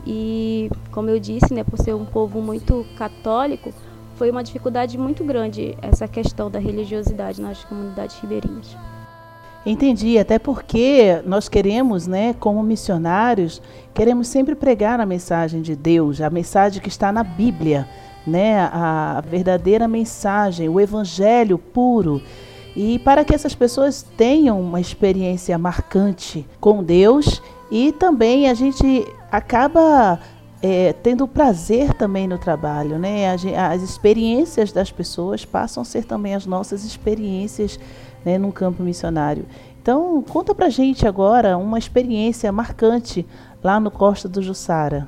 e, 0.06 0.70
como 0.92 1.10
eu 1.10 1.18
disse, 1.18 1.52
né, 1.52 1.62
por 1.62 1.78
ser 1.78 1.94
um 1.94 2.06
povo 2.06 2.40
muito 2.40 2.86
católico, 2.96 3.72
foi 4.14 4.30
uma 4.30 4.42
dificuldade 4.42 4.96
muito 4.96 5.24
grande 5.24 5.76
essa 5.82 6.06
questão 6.08 6.50
da 6.50 6.58
religiosidade 6.58 7.40
nas 7.40 7.64
comunidades 7.64 8.18
ribeirinhas. 8.18 8.76
Entendi, 9.64 10.18
até 10.18 10.38
porque 10.38 11.20
nós 11.26 11.48
queremos, 11.48 12.06
né, 12.06 12.34
como 12.40 12.62
missionários, 12.62 13.60
queremos 13.92 14.28
sempre 14.28 14.54
pregar 14.54 14.98
a 15.00 15.06
mensagem 15.06 15.60
de 15.60 15.76
Deus, 15.76 16.20
a 16.20 16.30
mensagem 16.30 16.80
que 16.80 16.88
está 16.88 17.12
na 17.12 17.22
Bíblia 17.22 17.86
né, 18.26 18.60
a 18.60 19.22
verdadeira 19.26 19.88
mensagem, 19.88 20.68
o 20.68 20.80
evangelho 20.80 21.58
puro. 21.58 22.22
E 22.76 22.98
para 23.00 23.24
que 23.24 23.34
essas 23.34 23.54
pessoas 23.54 24.02
tenham 24.16 24.60
uma 24.60 24.80
experiência 24.80 25.56
marcante 25.58 26.46
com 26.60 26.82
Deus 26.82 27.42
e 27.70 27.92
também 27.92 28.48
a 28.48 28.54
gente 28.54 29.06
acaba 29.30 30.20
é, 30.62 30.92
tendo 30.92 31.26
prazer 31.26 31.94
também 31.94 32.28
no 32.28 32.38
trabalho, 32.38 32.98
né? 32.98 33.32
As 33.32 33.82
experiências 33.82 34.70
das 34.70 34.92
pessoas 34.92 35.44
passam 35.44 35.82
a 35.82 35.84
ser 35.84 36.04
também 36.04 36.34
as 36.34 36.46
nossas 36.46 36.84
experiências 36.84 37.78
né, 38.24 38.38
no 38.38 38.52
campo 38.52 38.82
missionário. 38.82 39.44
Então, 39.82 40.22
conta 40.22 40.54
pra 40.54 40.68
gente 40.68 41.06
agora 41.06 41.56
uma 41.56 41.78
experiência 41.78 42.52
marcante 42.52 43.26
lá 43.62 43.80
no 43.80 43.90
Costa 43.90 44.28
do 44.28 44.42
Jussara. 44.42 45.06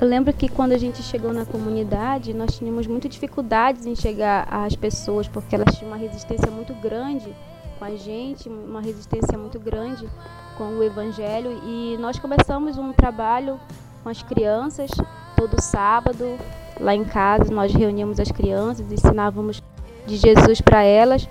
Eu 0.00 0.06
lembro 0.06 0.32
que 0.32 0.48
quando 0.48 0.72
a 0.72 0.78
gente 0.78 1.02
chegou 1.02 1.32
na 1.32 1.44
comunidade, 1.44 2.32
nós 2.32 2.56
tínhamos 2.56 2.86
muitas 2.86 3.10
dificuldades 3.10 3.84
em 3.84 3.96
chegar 3.96 4.46
às 4.48 4.76
pessoas, 4.76 5.26
porque 5.26 5.54
elas 5.54 5.76
tinham 5.76 5.90
uma 5.90 5.96
resistência 5.96 6.50
muito 6.50 6.72
grande 6.74 7.34
com 7.78 7.84
a 7.84 7.94
gente, 7.96 8.48
uma 8.48 8.80
resistência 8.80 9.36
muito 9.36 9.58
grande 9.58 10.08
com 10.56 10.64
o 10.64 10.82
Evangelho. 10.82 11.50
E 11.64 11.96
nós 11.98 12.18
começamos 12.18 12.78
um 12.78 12.92
trabalho 12.92 13.58
com 14.02 14.08
as 14.08 14.22
crianças 14.22 14.90
todo 15.36 15.60
sábado, 15.60 16.36
lá 16.80 16.94
em 16.94 17.04
casa, 17.04 17.52
nós 17.52 17.72
reuníamos 17.72 18.18
as 18.18 18.30
crianças, 18.30 18.90
ensinávamos 18.90 19.62
de 20.06 20.16
Jesus 20.16 20.60
para 20.60 20.82
elas. 20.82 21.28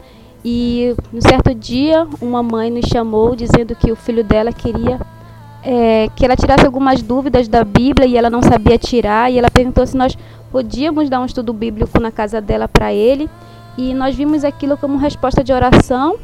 E 0.49 0.95
no 1.11 1.21
certo 1.21 1.53
dia, 1.53 2.07
uma 2.21 2.41
mãe 2.41 2.71
nos 2.71 2.85
chamou 2.87 3.35
dizendo 3.35 3.75
que 3.75 3.91
o 3.91 3.97
filho 3.97 4.23
dela 4.23 4.53
queria 4.53 4.97
é, 5.61 6.07
que 6.15 6.23
ela 6.23 6.37
tirasse 6.37 6.65
algumas 6.65 7.01
dúvidas 7.01 7.49
da 7.49 7.65
Bíblia 7.65 8.07
e 8.07 8.15
ela 8.15 8.29
não 8.29 8.41
sabia 8.41 8.77
tirar. 8.77 9.29
E 9.29 9.37
ela 9.37 9.51
perguntou 9.51 9.85
se 9.85 9.97
nós 9.97 10.17
podíamos 10.49 11.09
dar 11.09 11.19
um 11.19 11.25
estudo 11.25 11.51
bíblico 11.51 11.99
na 11.99 12.13
casa 12.13 12.39
dela 12.39 12.65
para 12.65 12.93
ele. 12.93 13.29
E 13.77 13.93
nós 13.93 14.15
vimos 14.15 14.45
aquilo 14.45 14.77
como 14.77 14.97
resposta 14.97 15.43
de 15.43 15.51
oração. 15.51 16.15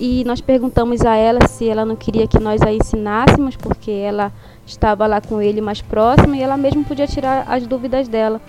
E 0.00 0.24
nós 0.24 0.40
perguntamos 0.40 1.02
a 1.02 1.14
ela 1.14 1.46
se 1.46 1.68
ela 1.68 1.84
não 1.84 1.94
queria 1.94 2.26
que 2.26 2.40
nós 2.40 2.60
a 2.62 2.72
ensinássemos, 2.72 3.54
porque 3.54 3.92
ela 3.92 4.32
estava 4.66 5.06
lá 5.06 5.20
com 5.20 5.40
ele 5.40 5.60
mais 5.60 5.80
próxima 5.80 6.36
e 6.36 6.42
ela 6.42 6.56
mesma 6.56 6.82
podia 6.82 7.06
tirar 7.06 7.44
as 7.46 7.64
dúvidas 7.68 8.08
dela. 8.08 8.40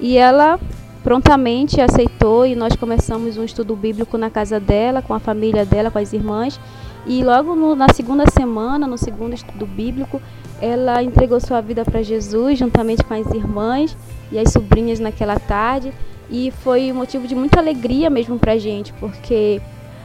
E 0.00 0.18
ela 0.18 0.58
prontamente 1.04 1.82
aceitou 1.82 2.46
e 2.46 2.56
nós 2.56 2.74
começamos 2.74 3.36
um 3.36 3.44
estudo 3.44 3.76
bíblico 3.76 4.16
na 4.16 4.30
casa 4.30 4.58
dela, 4.58 5.02
com 5.02 5.12
a 5.12 5.20
família 5.20 5.64
dela, 5.66 5.90
com 5.90 5.98
as 5.98 6.14
irmãs. 6.14 6.58
E 7.06 7.22
logo 7.22 7.54
no, 7.54 7.76
na 7.76 7.90
segunda 7.90 8.24
semana, 8.30 8.86
no 8.86 8.96
segundo 8.96 9.34
estudo 9.34 9.66
bíblico, 9.66 10.20
ela 10.62 11.02
entregou 11.02 11.38
sua 11.38 11.60
vida 11.60 11.84
para 11.84 12.02
Jesus, 12.02 12.58
juntamente 12.58 13.04
com 13.04 13.12
as 13.12 13.30
irmãs 13.32 13.94
e 14.32 14.38
as 14.38 14.50
sobrinhas 14.50 14.98
naquela 14.98 15.38
tarde. 15.38 15.92
E 16.30 16.50
foi 16.50 16.90
motivo 16.90 17.28
de 17.28 17.34
muita 17.34 17.60
alegria 17.60 18.08
mesmo 18.08 18.38
para 18.38 18.52
a 18.52 18.58
gente, 18.58 18.90
porque 18.94 19.60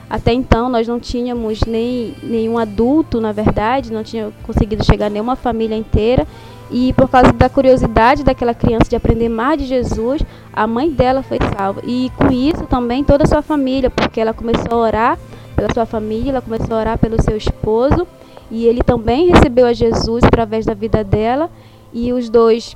até 0.09 0.33
então 0.33 0.67
nós 0.67 0.85
não 0.85 0.99
tínhamos 0.99 1.61
nem 1.61 2.13
nenhum 2.21 2.57
adulto, 2.57 3.21
na 3.21 3.31
verdade, 3.31 3.93
não 3.93 4.03
tinha 4.03 4.33
conseguido 4.43 4.83
chegar 4.83 5.09
nenhuma 5.09 5.37
família 5.37 5.77
inteira. 5.77 6.27
E 6.71 6.93
por 6.93 7.09
causa 7.09 7.33
da 7.33 7.49
curiosidade 7.49 8.23
daquela 8.23 8.53
criança 8.53 8.89
de 8.89 8.95
aprender 8.95 9.27
mais 9.29 9.57
de 9.57 9.65
Jesus, 9.65 10.21
a 10.53 10.67
mãe 10.67 10.89
dela 10.89 11.23
foi 11.23 11.39
salva. 11.55 11.81
E 11.83 12.11
com 12.15 12.31
isso 12.31 12.65
também 12.67 13.03
toda 13.03 13.23
a 13.23 13.27
sua 13.27 13.41
família, 13.41 13.89
porque 13.89 14.21
ela 14.21 14.33
começou 14.33 14.73
a 14.73 14.77
orar 14.77 15.19
pela 15.55 15.73
sua 15.73 15.85
família, 15.85 16.31
ela 16.31 16.41
começou 16.41 16.75
a 16.75 16.79
orar 16.79 16.97
pelo 16.97 17.21
seu 17.21 17.35
esposo, 17.35 18.07
e 18.51 18.65
ele 18.65 18.81
também 18.83 19.27
recebeu 19.29 19.65
a 19.65 19.73
Jesus 19.73 20.23
através 20.23 20.65
da 20.65 20.73
vida 20.73 21.03
dela, 21.03 21.49
e 21.91 22.13
os 22.13 22.29
dois 22.29 22.75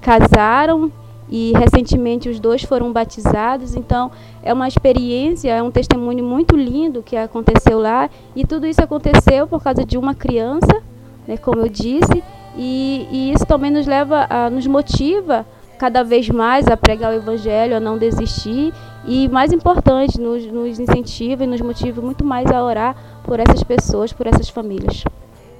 casaram 0.00 0.92
e 1.28 1.52
recentemente 1.56 2.28
os 2.28 2.38
dois 2.38 2.62
foram 2.62 2.92
batizados, 2.92 3.74
então 3.74 4.10
é 4.42 4.52
uma 4.52 4.68
experiência, 4.68 5.50
é 5.50 5.62
um 5.62 5.70
testemunho 5.70 6.22
muito 6.22 6.54
lindo 6.54 7.02
que 7.02 7.16
aconteceu 7.16 7.78
lá, 7.80 8.10
e 8.36 8.46
tudo 8.46 8.66
isso 8.66 8.82
aconteceu 8.82 9.46
por 9.46 9.62
causa 9.62 9.84
de 9.84 9.96
uma 9.96 10.14
criança, 10.14 10.82
né, 11.26 11.36
como 11.36 11.62
eu 11.62 11.68
disse, 11.68 12.22
e, 12.56 13.08
e 13.10 13.32
isso 13.32 13.44
também 13.46 13.70
nos 13.70 13.86
leva, 13.86 14.26
a, 14.28 14.50
nos 14.50 14.66
motiva 14.66 15.46
cada 15.78 16.02
vez 16.02 16.28
mais 16.28 16.66
a 16.66 16.76
pregar 16.76 17.12
o 17.12 17.16
Evangelho, 17.16 17.76
a 17.76 17.80
não 17.80 17.98
desistir 17.98 18.72
e, 19.06 19.28
mais 19.28 19.52
importante, 19.52 20.20
nos, 20.20 20.46
nos 20.46 20.78
incentiva 20.78 21.44
e 21.44 21.46
nos 21.46 21.60
motiva 21.60 22.00
muito 22.00 22.24
mais 22.24 22.50
a 22.50 22.62
orar 22.62 22.96
por 23.24 23.40
essas 23.40 23.62
pessoas, 23.62 24.12
por 24.12 24.26
essas 24.26 24.48
famílias. 24.48 25.04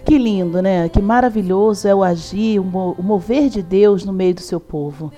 Que 0.05 0.19
lindo, 0.19 0.63
né? 0.63 0.89
Que 0.89 1.01
maravilhoso 1.01 1.89
é 1.89 1.95
o 1.95 2.03
agir, 2.03 2.59
o 2.59 3.03
mover 3.03 3.49
de 3.49 3.63
Deus 3.63 4.05
no 4.05 4.13
meio 4.13 4.35
do 4.35 4.41
seu 4.41 4.61
povo. 4.61 5.13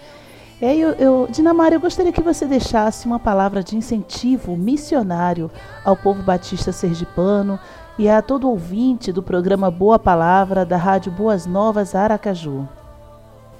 É, 0.60 0.74
eu, 0.74 0.90
eu, 0.92 1.28
Dinamara, 1.30 1.74
eu 1.74 1.80
gostaria 1.80 2.12
que 2.12 2.22
você 2.22 2.46
deixasse 2.46 3.06
uma 3.06 3.18
palavra 3.18 3.62
de 3.62 3.76
incentivo 3.76 4.56
missionário 4.56 5.50
ao 5.84 5.94
povo 5.94 6.22
batista 6.22 6.72
sergipano 6.72 7.60
e 7.98 8.10
a 8.10 8.20
todo 8.20 8.50
ouvinte 8.50 9.10
do 9.10 9.22
programa 9.22 9.70
Boa 9.70 9.98
Palavra 9.98 10.66
da 10.66 10.76
Rádio 10.76 11.10
Boas 11.10 11.46
Novas 11.46 11.94
Aracaju. 11.94 12.68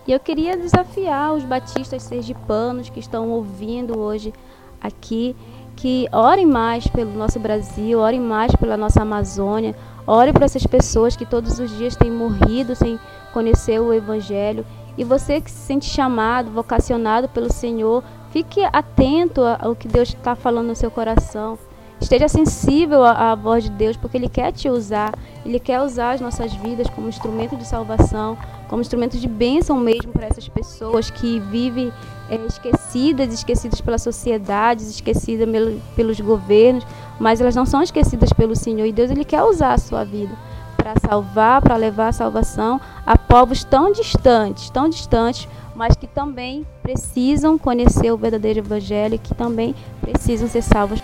E 0.06 0.12
eu 0.12 0.20
queria 0.20 0.56
desafiar 0.56 1.32
os 1.32 1.42
batistas 1.42 2.02
sergipanos 2.02 2.90
que 2.90 3.00
estão 3.00 3.30
ouvindo 3.30 3.98
hoje 3.98 4.34
aqui 4.80 5.34
que 5.74 6.06
orem 6.12 6.46
mais 6.46 6.86
pelo 6.86 7.12
nosso 7.12 7.38
Brasil, 7.38 7.98
orem 7.98 8.20
mais 8.20 8.54
pela 8.56 8.76
nossa 8.76 9.02
Amazônia, 9.02 9.74
orem 10.06 10.32
para 10.32 10.44
essas 10.44 10.66
pessoas 10.66 11.16
que 11.16 11.26
todos 11.26 11.58
os 11.58 11.70
dias 11.76 11.96
têm 11.96 12.10
morrido 12.10 12.74
sem 12.74 12.98
conhecer 13.32 13.80
o 13.80 13.92
Evangelho. 13.92 14.64
E 14.98 15.04
você 15.04 15.40
que 15.40 15.50
se 15.50 15.58
sente 15.58 15.86
chamado, 15.86 16.50
vocacionado 16.50 17.28
pelo 17.28 17.52
Senhor, 17.52 18.02
fique 18.30 18.62
atento 18.72 19.42
ao 19.60 19.74
que 19.74 19.88
Deus 19.88 20.08
está 20.08 20.34
falando 20.34 20.68
no 20.68 20.76
seu 20.76 20.90
coração. 20.90 21.58
Esteja 22.00 22.28
sensível 22.28 23.02
à, 23.04 23.34
voz 23.34 23.64
de 23.64 23.70
Deus, 23.70 23.96
porque 23.96 24.16
Ele 24.16 24.28
quer 24.28 24.52
te 24.52 24.68
usar. 24.68 25.14
Ele 25.44 25.58
quer 25.58 25.80
usar 25.80 26.12
as 26.12 26.20
nossas 26.20 26.52
vidas 26.52 26.88
como 26.90 27.08
instrumento 27.08 27.56
de 27.56 27.66
salvação, 27.66 28.36
como 28.68 28.82
instrumento 28.82 29.16
de 29.16 29.26
bênção 29.26 29.78
mesmo 29.78 30.12
para 30.12 30.26
essas 30.26 30.48
pessoas 30.48 31.08
que 31.08 31.40
vivem 31.40 31.92
é, 32.28 32.36
esquecidas, 32.46 33.32
esquecidas 33.32 33.80
pela 33.80 33.98
sociedade, 33.98 34.82
esquecidas 34.82 35.48
pelos 35.94 36.20
governos, 36.20 36.86
mas 37.18 37.40
elas 37.40 37.54
não 37.54 37.64
são 37.64 37.82
esquecidas 37.82 38.32
pelo 38.32 38.54
Senhor. 38.54 38.86
E 38.86 38.92
Deus 38.92 39.10
Ele 39.10 39.24
quer 39.24 39.42
usar 39.42 39.72
a 39.72 39.78
sua 39.78 40.04
vida 40.04 40.34
para 40.76 40.94
salvar, 41.00 41.62
para 41.62 41.76
levar 41.76 42.08
a 42.08 42.12
salvação 42.12 42.80
a 43.04 43.16
povos 43.16 43.64
tão 43.64 43.90
distantes, 43.90 44.70
tão 44.70 44.88
distantes, 44.88 45.48
mas 45.74 45.96
que 45.96 46.06
também 46.06 46.66
precisam 46.82 47.58
conhecer 47.58 48.12
o 48.12 48.16
verdadeiro 48.16 48.60
Evangelho, 48.60 49.18
que 49.18 49.34
também 49.34 49.74
precisam 50.00 50.48
ser 50.48 50.62
salvos. 50.62 51.02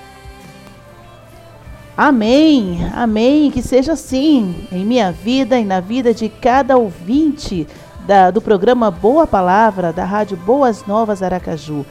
Amém, 1.94 2.90
amém, 2.94 3.50
que 3.50 3.60
seja 3.60 3.92
assim 3.92 4.66
em 4.72 4.82
minha 4.82 5.12
vida 5.12 5.58
e 5.58 5.64
na 5.64 5.78
vida 5.78 6.14
de 6.14 6.30
cada 6.30 6.78
ouvinte 6.78 7.68
da, 8.06 8.30
do 8.30 8.40
programa 8.40 8.90
Boa 8.90 9.26
Palavra 9.26 9.92
da 9.92 10.02
Rádio 10.02 10.38
Boas 10.38 10.86
Novas 10.86 11.22
Aracaju. 11.22 11.84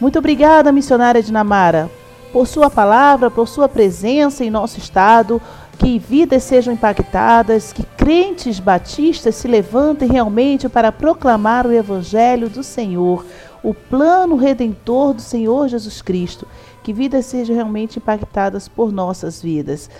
Muito 0.00 0.16
obrigada, 0.20 0.70
missionária 0.70 1.20
Dinamara, 1.20 1.90
por 2.32 2.46
sua 2.46 2.70
palavra, 2.70 3.32
por 3.32 3.48
sua 3.48 3.68
presença 3.68 4.44
em 4.44 4.50
nosso 4.50 4.78
estado, 4.78 5.42
que 5.76 5.98
vidas 5.98 6.44
sejam 6.44 6.72
impactadas, 6.72 7.72
que 7.72 7.82
crentes 7.96 8.60
batistas 8.60 9.34
se 9.34 9.48
levantem 9.48 10.08
realmente 10.08 10.68
para 10.68 10.92
proclamar 10.92 11.66
o 11.66 11.72
Evangelho 11.72 12.48
do 12.48 12.62
Senhor, 12.62 13.26
o 13.60 13.74
plano 13.74 14.36
redentor 14.36 15.14
do 15.14 15.20
Senhor 15.20 15.66
Jesus 15.66 16.00
Cristo 16.00 16.46
que 16.88 16.92
vidas 16.94 17.26
sejam 17.26 17.54
realmente 17.54 17.98
impactadas 17.98 18.66
por 18.66 18.90
nossas 18.90 19.42
vidas. 19.42 19.90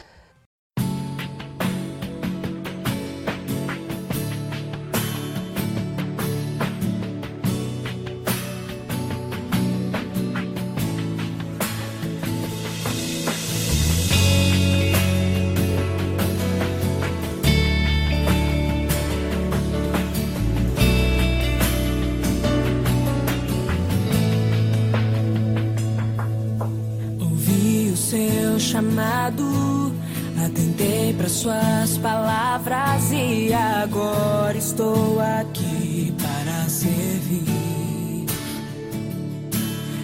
Suas 31.39 31.97
palavras 31.99 33.13
e 33.13 33.53
agora 33.55 34.59
estou 34.59 35.19
aqui 35.21 36.13
para 36.21 36.69
servir. 36.69 38.27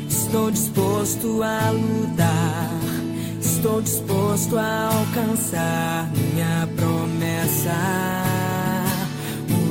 Estou 0.08 0.50
disposto 0.50 1.42
a 1.42 1.70
lutar, 1.70 2.70
estou 3.40 3.82
disposto 3.82 4.56
a 4.56 4.90
alcançar 4.92 6.08
minha 6.12 6.68
promessa. 6.76 7.72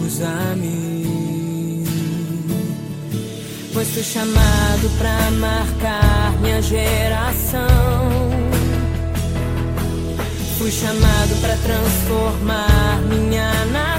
Usa-me, 0.05 1.85
pois 3.73 3.89
fui 3.89 4.03
chamado 4.03 4.89
para 4.99 5.31
marcar 5.31 6.33
minha 6.41 6.61
geração 6.61 8.32
Fui 10.63 10.71
chamado 10.71 11.35
para 11.41 11.57
transformar 11.57 13.01
minha 13.09 13.65
nação. 13.65 13.92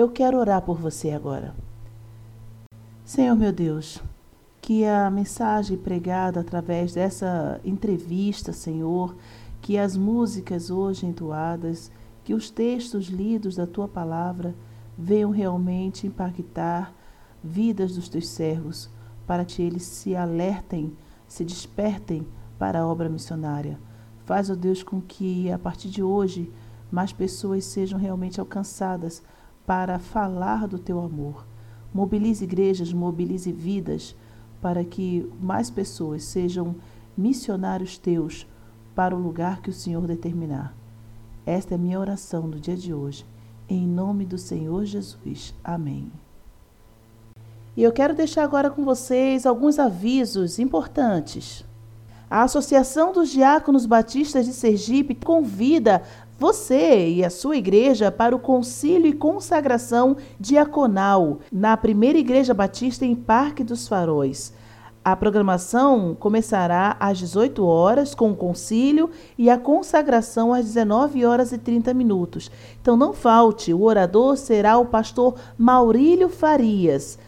Eu 0.00 0.08
quero 0.08 0.38
orar 0.38 0.62
por 0.62 0.78
você 0.78 1.10
agora. 1.10 1.52
Senhor 3.04 3.34
meu 3.34 3.52
Deus, 3.52 4.00
que 4.60 4.84
a 4.84 5.10
mensagem 5.10 5.76
pregada 5.76 6.38
através 6.38 6.94
dessa 6.94 7.60
entrevista, 7.64 8.52
Senhor, 8.52 9.16
que 9.60 9.76
as 9.76 9.96
músicas 9.96 10.70
hoje 10.70 11.04
entoadas, 11.04 11.90
que 12.22 12.32
os 12.32 12.48
textos 12.48 13.06
lidos 13.06 13.56
da 13.56 13.66
tua 13.66 13.88
palavra 13.88 14.54
venham 14.96 15.32
realmente 15.32 16.06
impactar 16.06 16.94
vidas 17.42 17.96
dos 17.96 18.08
teus 18.08 18.28
servos, 18.28 18.88
para 19.26 19.44
que 19.44 19.60
eles 19.60 19.82
se 19.82 20.14
alertem, 20.14 20.96
se 21.26 21.44
despertem 21.44 22.24
para 22.56 22.82
a 22.82 22.86
obra 22.86 23.08
missionária. 23.08 23.80
Faz, 24.24 24.48
ó 24.48 24.54
Deus, 24.54 24.80
com 24.80 25.00
que 25.00 25.50
a 25.50 25.58
partir 25.58 25.88
de 25.88 26.04
hoje 26.04 26.52
mais 26.88 27.12
pessoas 27.12 27.64
sejam 27.64 27.98
realmente 27.98 28.38
alcançadas 28.38 29.24
para 29.68 29.98
falar 29.98 30.66
do 30.66 30.78
teu 30.78 30.98
amor. 30.98 31.46
Mobilize 31.92 32.42
igrejas, 32.42 32.90
mobilize 32.90 33.52
vidas, 33.52 34.16
para 34.62 34.82
que 34.82 35.30
mais 35.38 35.68
pessoas 35.68 36.22
sejam 36.22 36.76
missionários 37.14 37.98
teus 37.98 38.46
para 38.94 39.14
o 39.14 39.20
lugar 39.20 39.60
que 39.60 39.68
o 39.68 39.74
Senhor 39.74 40.06
determinar. 40.06 40.74
Esta 41.44 41.74
é 41.74 41.76
a 41.76 41.78
minha 41.78 42.00
oração 42.00 42.48
do 42.48 42.58
dia 42.58 42.76
de 42.78 42.94
hoje. 42.94 43.26
Em 43.68 43.86
nome 43.86 44.24
do 44.24 44.38
Senhor 44.38 44.86
Jesus. 44.86 45.54
Amém. 45.62 46.10
E 47.76 47.82
eu 47.82 47.92
quero 47.92 48.14
deixar 48.14 48.44
agora 48.44 48.70
com 48.70 48.86
vocês 48.86 49.44
alguns 49.44 49.78
avisos 49.78 50.58
importantes. 50.58 51.62
A 52.30 52.42
Associação 52.42 53.12
dos 53.12 53.28
Diáconos 53.28 53.84
Batistas 53.84 54.46
de 54.46 54.54
Sergipe 54.54 55.14
convida 55.14 56.02
você 56.38 57.08
e 57.08 57.24
a 57.24 57.30
sua 57.30 57.56
igreja 57.56 58.12
para 58.12 58.34
o 58.34 58.38
concílio 58.38 59.08
e 59.08 59.12
consagração 59.12 60.16
diaconal 60.38 61.40
na 61.50 61.76
primeira 61.76 62.16
igreja 62.16 62.54
batista 62.54 63.04
em 63.04 63.16
Parque 63.16 63.64
dos 63.64 63.88
Faróis. 63.88 64.54
A 65.04 65.16
programação 65.16 66.14
começará 66.14 66.96
às 67.00 67.18
18 67.18 67.64
horas 67.64 68.14
com 68.14 68.30
o 68.30 68.36
concílio 68.36 69.10
e 69.36 69.50
a 69.50 69.58
consagração 69.58 70.52
às 70.52 70.66
19 70.66 71.24
horas 71.24 71.50
e 71.50 71.58
30 71.58 71.92
minutos. 71.92 72.50
Então 72.80 72.96
não 72.96 73.12
falte, 73.12 73.74
o 73.74 73.82
orador 73.82 74.36
será 74.36 74.78
o 74.78 74.86
pastor 74.86 75.34
Maurílio 75.56 76.28
Farias. 76.28 77.18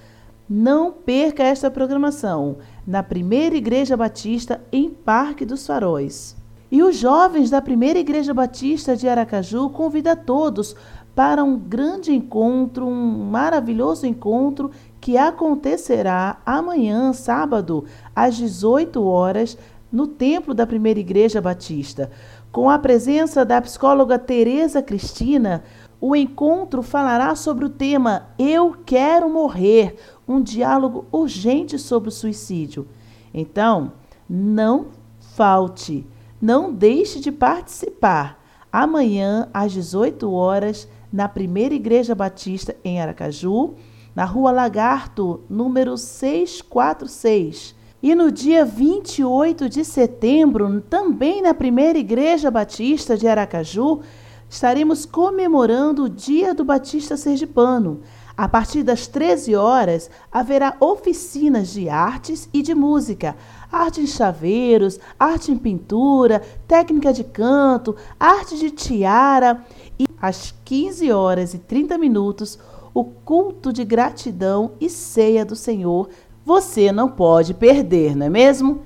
Não 0.48 0.92
perca 0.92 1.42
esta 1.42 1.70
programação 1.70 2.58
na 2.86 3.02
primeira 3.02 3.56
igreja 3.56 3.96
batista 3.96 4.60
em 4.70 4.90
Parque 4.90 5.44
dos 5.44 5.66
Faróis. 5.66 6.39
E 6.70 6.83
os 6.83 6.96
jovens 6.96 7.50
da 7.50 7.61
primeira 7.61 7.98
igreja 7.98 8.33
batista 8.33 8.96
de 8.96 9.09
Aracaju 9.09 9.70
convida 9.70 10.14
todos 10.14 10.76
para 11.14 11.42
um 11.42 11.59
grande 11.59 12.12
encontro, 12.12 12.87
um 12.87 13.24
maravilhoso 13.30 14.06
encontro 14.06 14.70
que 15.00 15.16
acontecerá 15.16 16.38
amanhã, 16.46 17.12
sábado, 17.12 17.85
às 18.14 18.37
18 18.37 19.02
horas, 19.02 19.59
no 19.90 20.06
templo 20.06 20.54
da 20.54 20.66
primeira 20.66 21.00
igreja 21.00 21.40
batista. 21.40 22.11
Com 22.52 22.70
a 22.70 22.78
presença 22.78 23.44
da 23.44 23.61
psicóloga 23.61 24.18
Tereza 24.18 24.83
Cristina, 24.83 25.64
o 26.00 26.16
encontro 26.16 26.83
falará 26.83 27.35
sobre 27.35 27.64
o 27.64 27.70
tema 27.70 28.28
Eu 28.38 28.74
Quero 28.87 29.28
Morrer, 29.28 29.96
um 30.26 30.40
diálogo 30.40 31.04
urgente 31.11 31.78
sobre 31.78 32.09
o 32.09 32.12
suicídio. 32.12 32.87
Então, 33.35 33.92
não 34.28 34.87
falte, 35.18 36.06
não 36.40 36.72
deixe 36.72 37.20
de 37.20 37.31
participar. 37.31 38.40
Amanhã, 38.72 39.48
às 39.53 39.72
18 39.72 40.33
horas, 40.33 40.88
na 41.12 41.29
Primeira 41.29 41.74
Igreja 41.74 42.14
Batista 42.14 42.76
em 42.85 43.00
Aracaju, 43.00 43.74
na 44.14 44.24
Rua 44.24 44.50
Lagarto, 44.50 45.40
número 45.48 45.96
646. 45.96 47.74
E 48.03 48.14
no 48.14 48.31
dia 48.33 48.64
28 48.64 49.68
de 49.68 49.85
setembro, 49.85 50.81
também 50.81 51.42
na 51.42 51.53
Primeira 51.53 51.98
Igreja 51.98 52.50
Batista 52.50 53.16
de 53.16 53.29
Aracaju, 53.29 54.00
estaremos 54.48 55.05
comemorando 55.05 56.05
o 56.05 56.09
Dia 56.09 56.55
do 56.55 56.64
Batista 56.64 57.16
Sergipano. 57.16 58.00
A 58.37 58.48
partir 58.48 58.83
das 58.83 59.07
13 59.07 59.55
horas, 59.55 60.09
haverá 60.33 60.74
oficinas 60.81 61.68
de 61.68 61.90
artes 61.90 62.48
e 62.55 62.62
de 62.62 62.74
música, 62.74 63.37
arte 63.70 64.00
em 64.00 64.06
chaveiros, 64.06 64.98
arte 65.18 65.52
em 65.52 65.59
pintura, 65.59 66.42
técnica 66.66 67.12
de 67.12 67.24
canto, 67.24 67.96
arte 68.18 68.59
de 68.59 68.70
tiara 68.70 69.64
E 69.98 70.04
às 70.20 70.54
15 70.64 71.11
horas 71.12 71.54
e 71.54 71.59
30 71.59 71.96
minutos, 71.98 72.59
o 72.92 73.04
culto 73.04 73.72
de 73.72 73.85
gratidão 73.85 74.72
e 74.80 74.88
ceia 74.88 75.44
do 75.44 75.54
Senhor. 75.54 76.09
Você 76.44 76.90
não 76.90 77.09
pode 77.09 77.54
perder, 77.54 78.16
não 78.16 78.26
é 78.26 78.30
mesmo? 78.30 78.83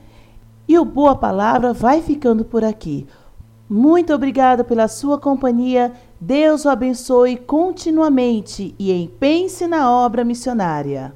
E 0.66 0.78
o 0.78 0.84
Boa 0.84 1.14
Palavra 1.14 1.72
vai 1.72 2.02
ficando 2.02 2.44
por 2.44 2.64
aqui. 2.64 3.06
Muito 3.68 4.12
obrigada 4.12 4.62
pela 4.62 4.88
sua 4.88 5.18
companhia. 5.18 5.92
Deus 6.20 6.64
o 6.64 6.68
abençoe 6.68 7.36
continuamente 7.36 8.74
e 8.78 8.92
em 8.92 9.06
pense 9.06 9.66
na 9.66 9.90
obra 9.90 10.24
missionária. 10.24 11.14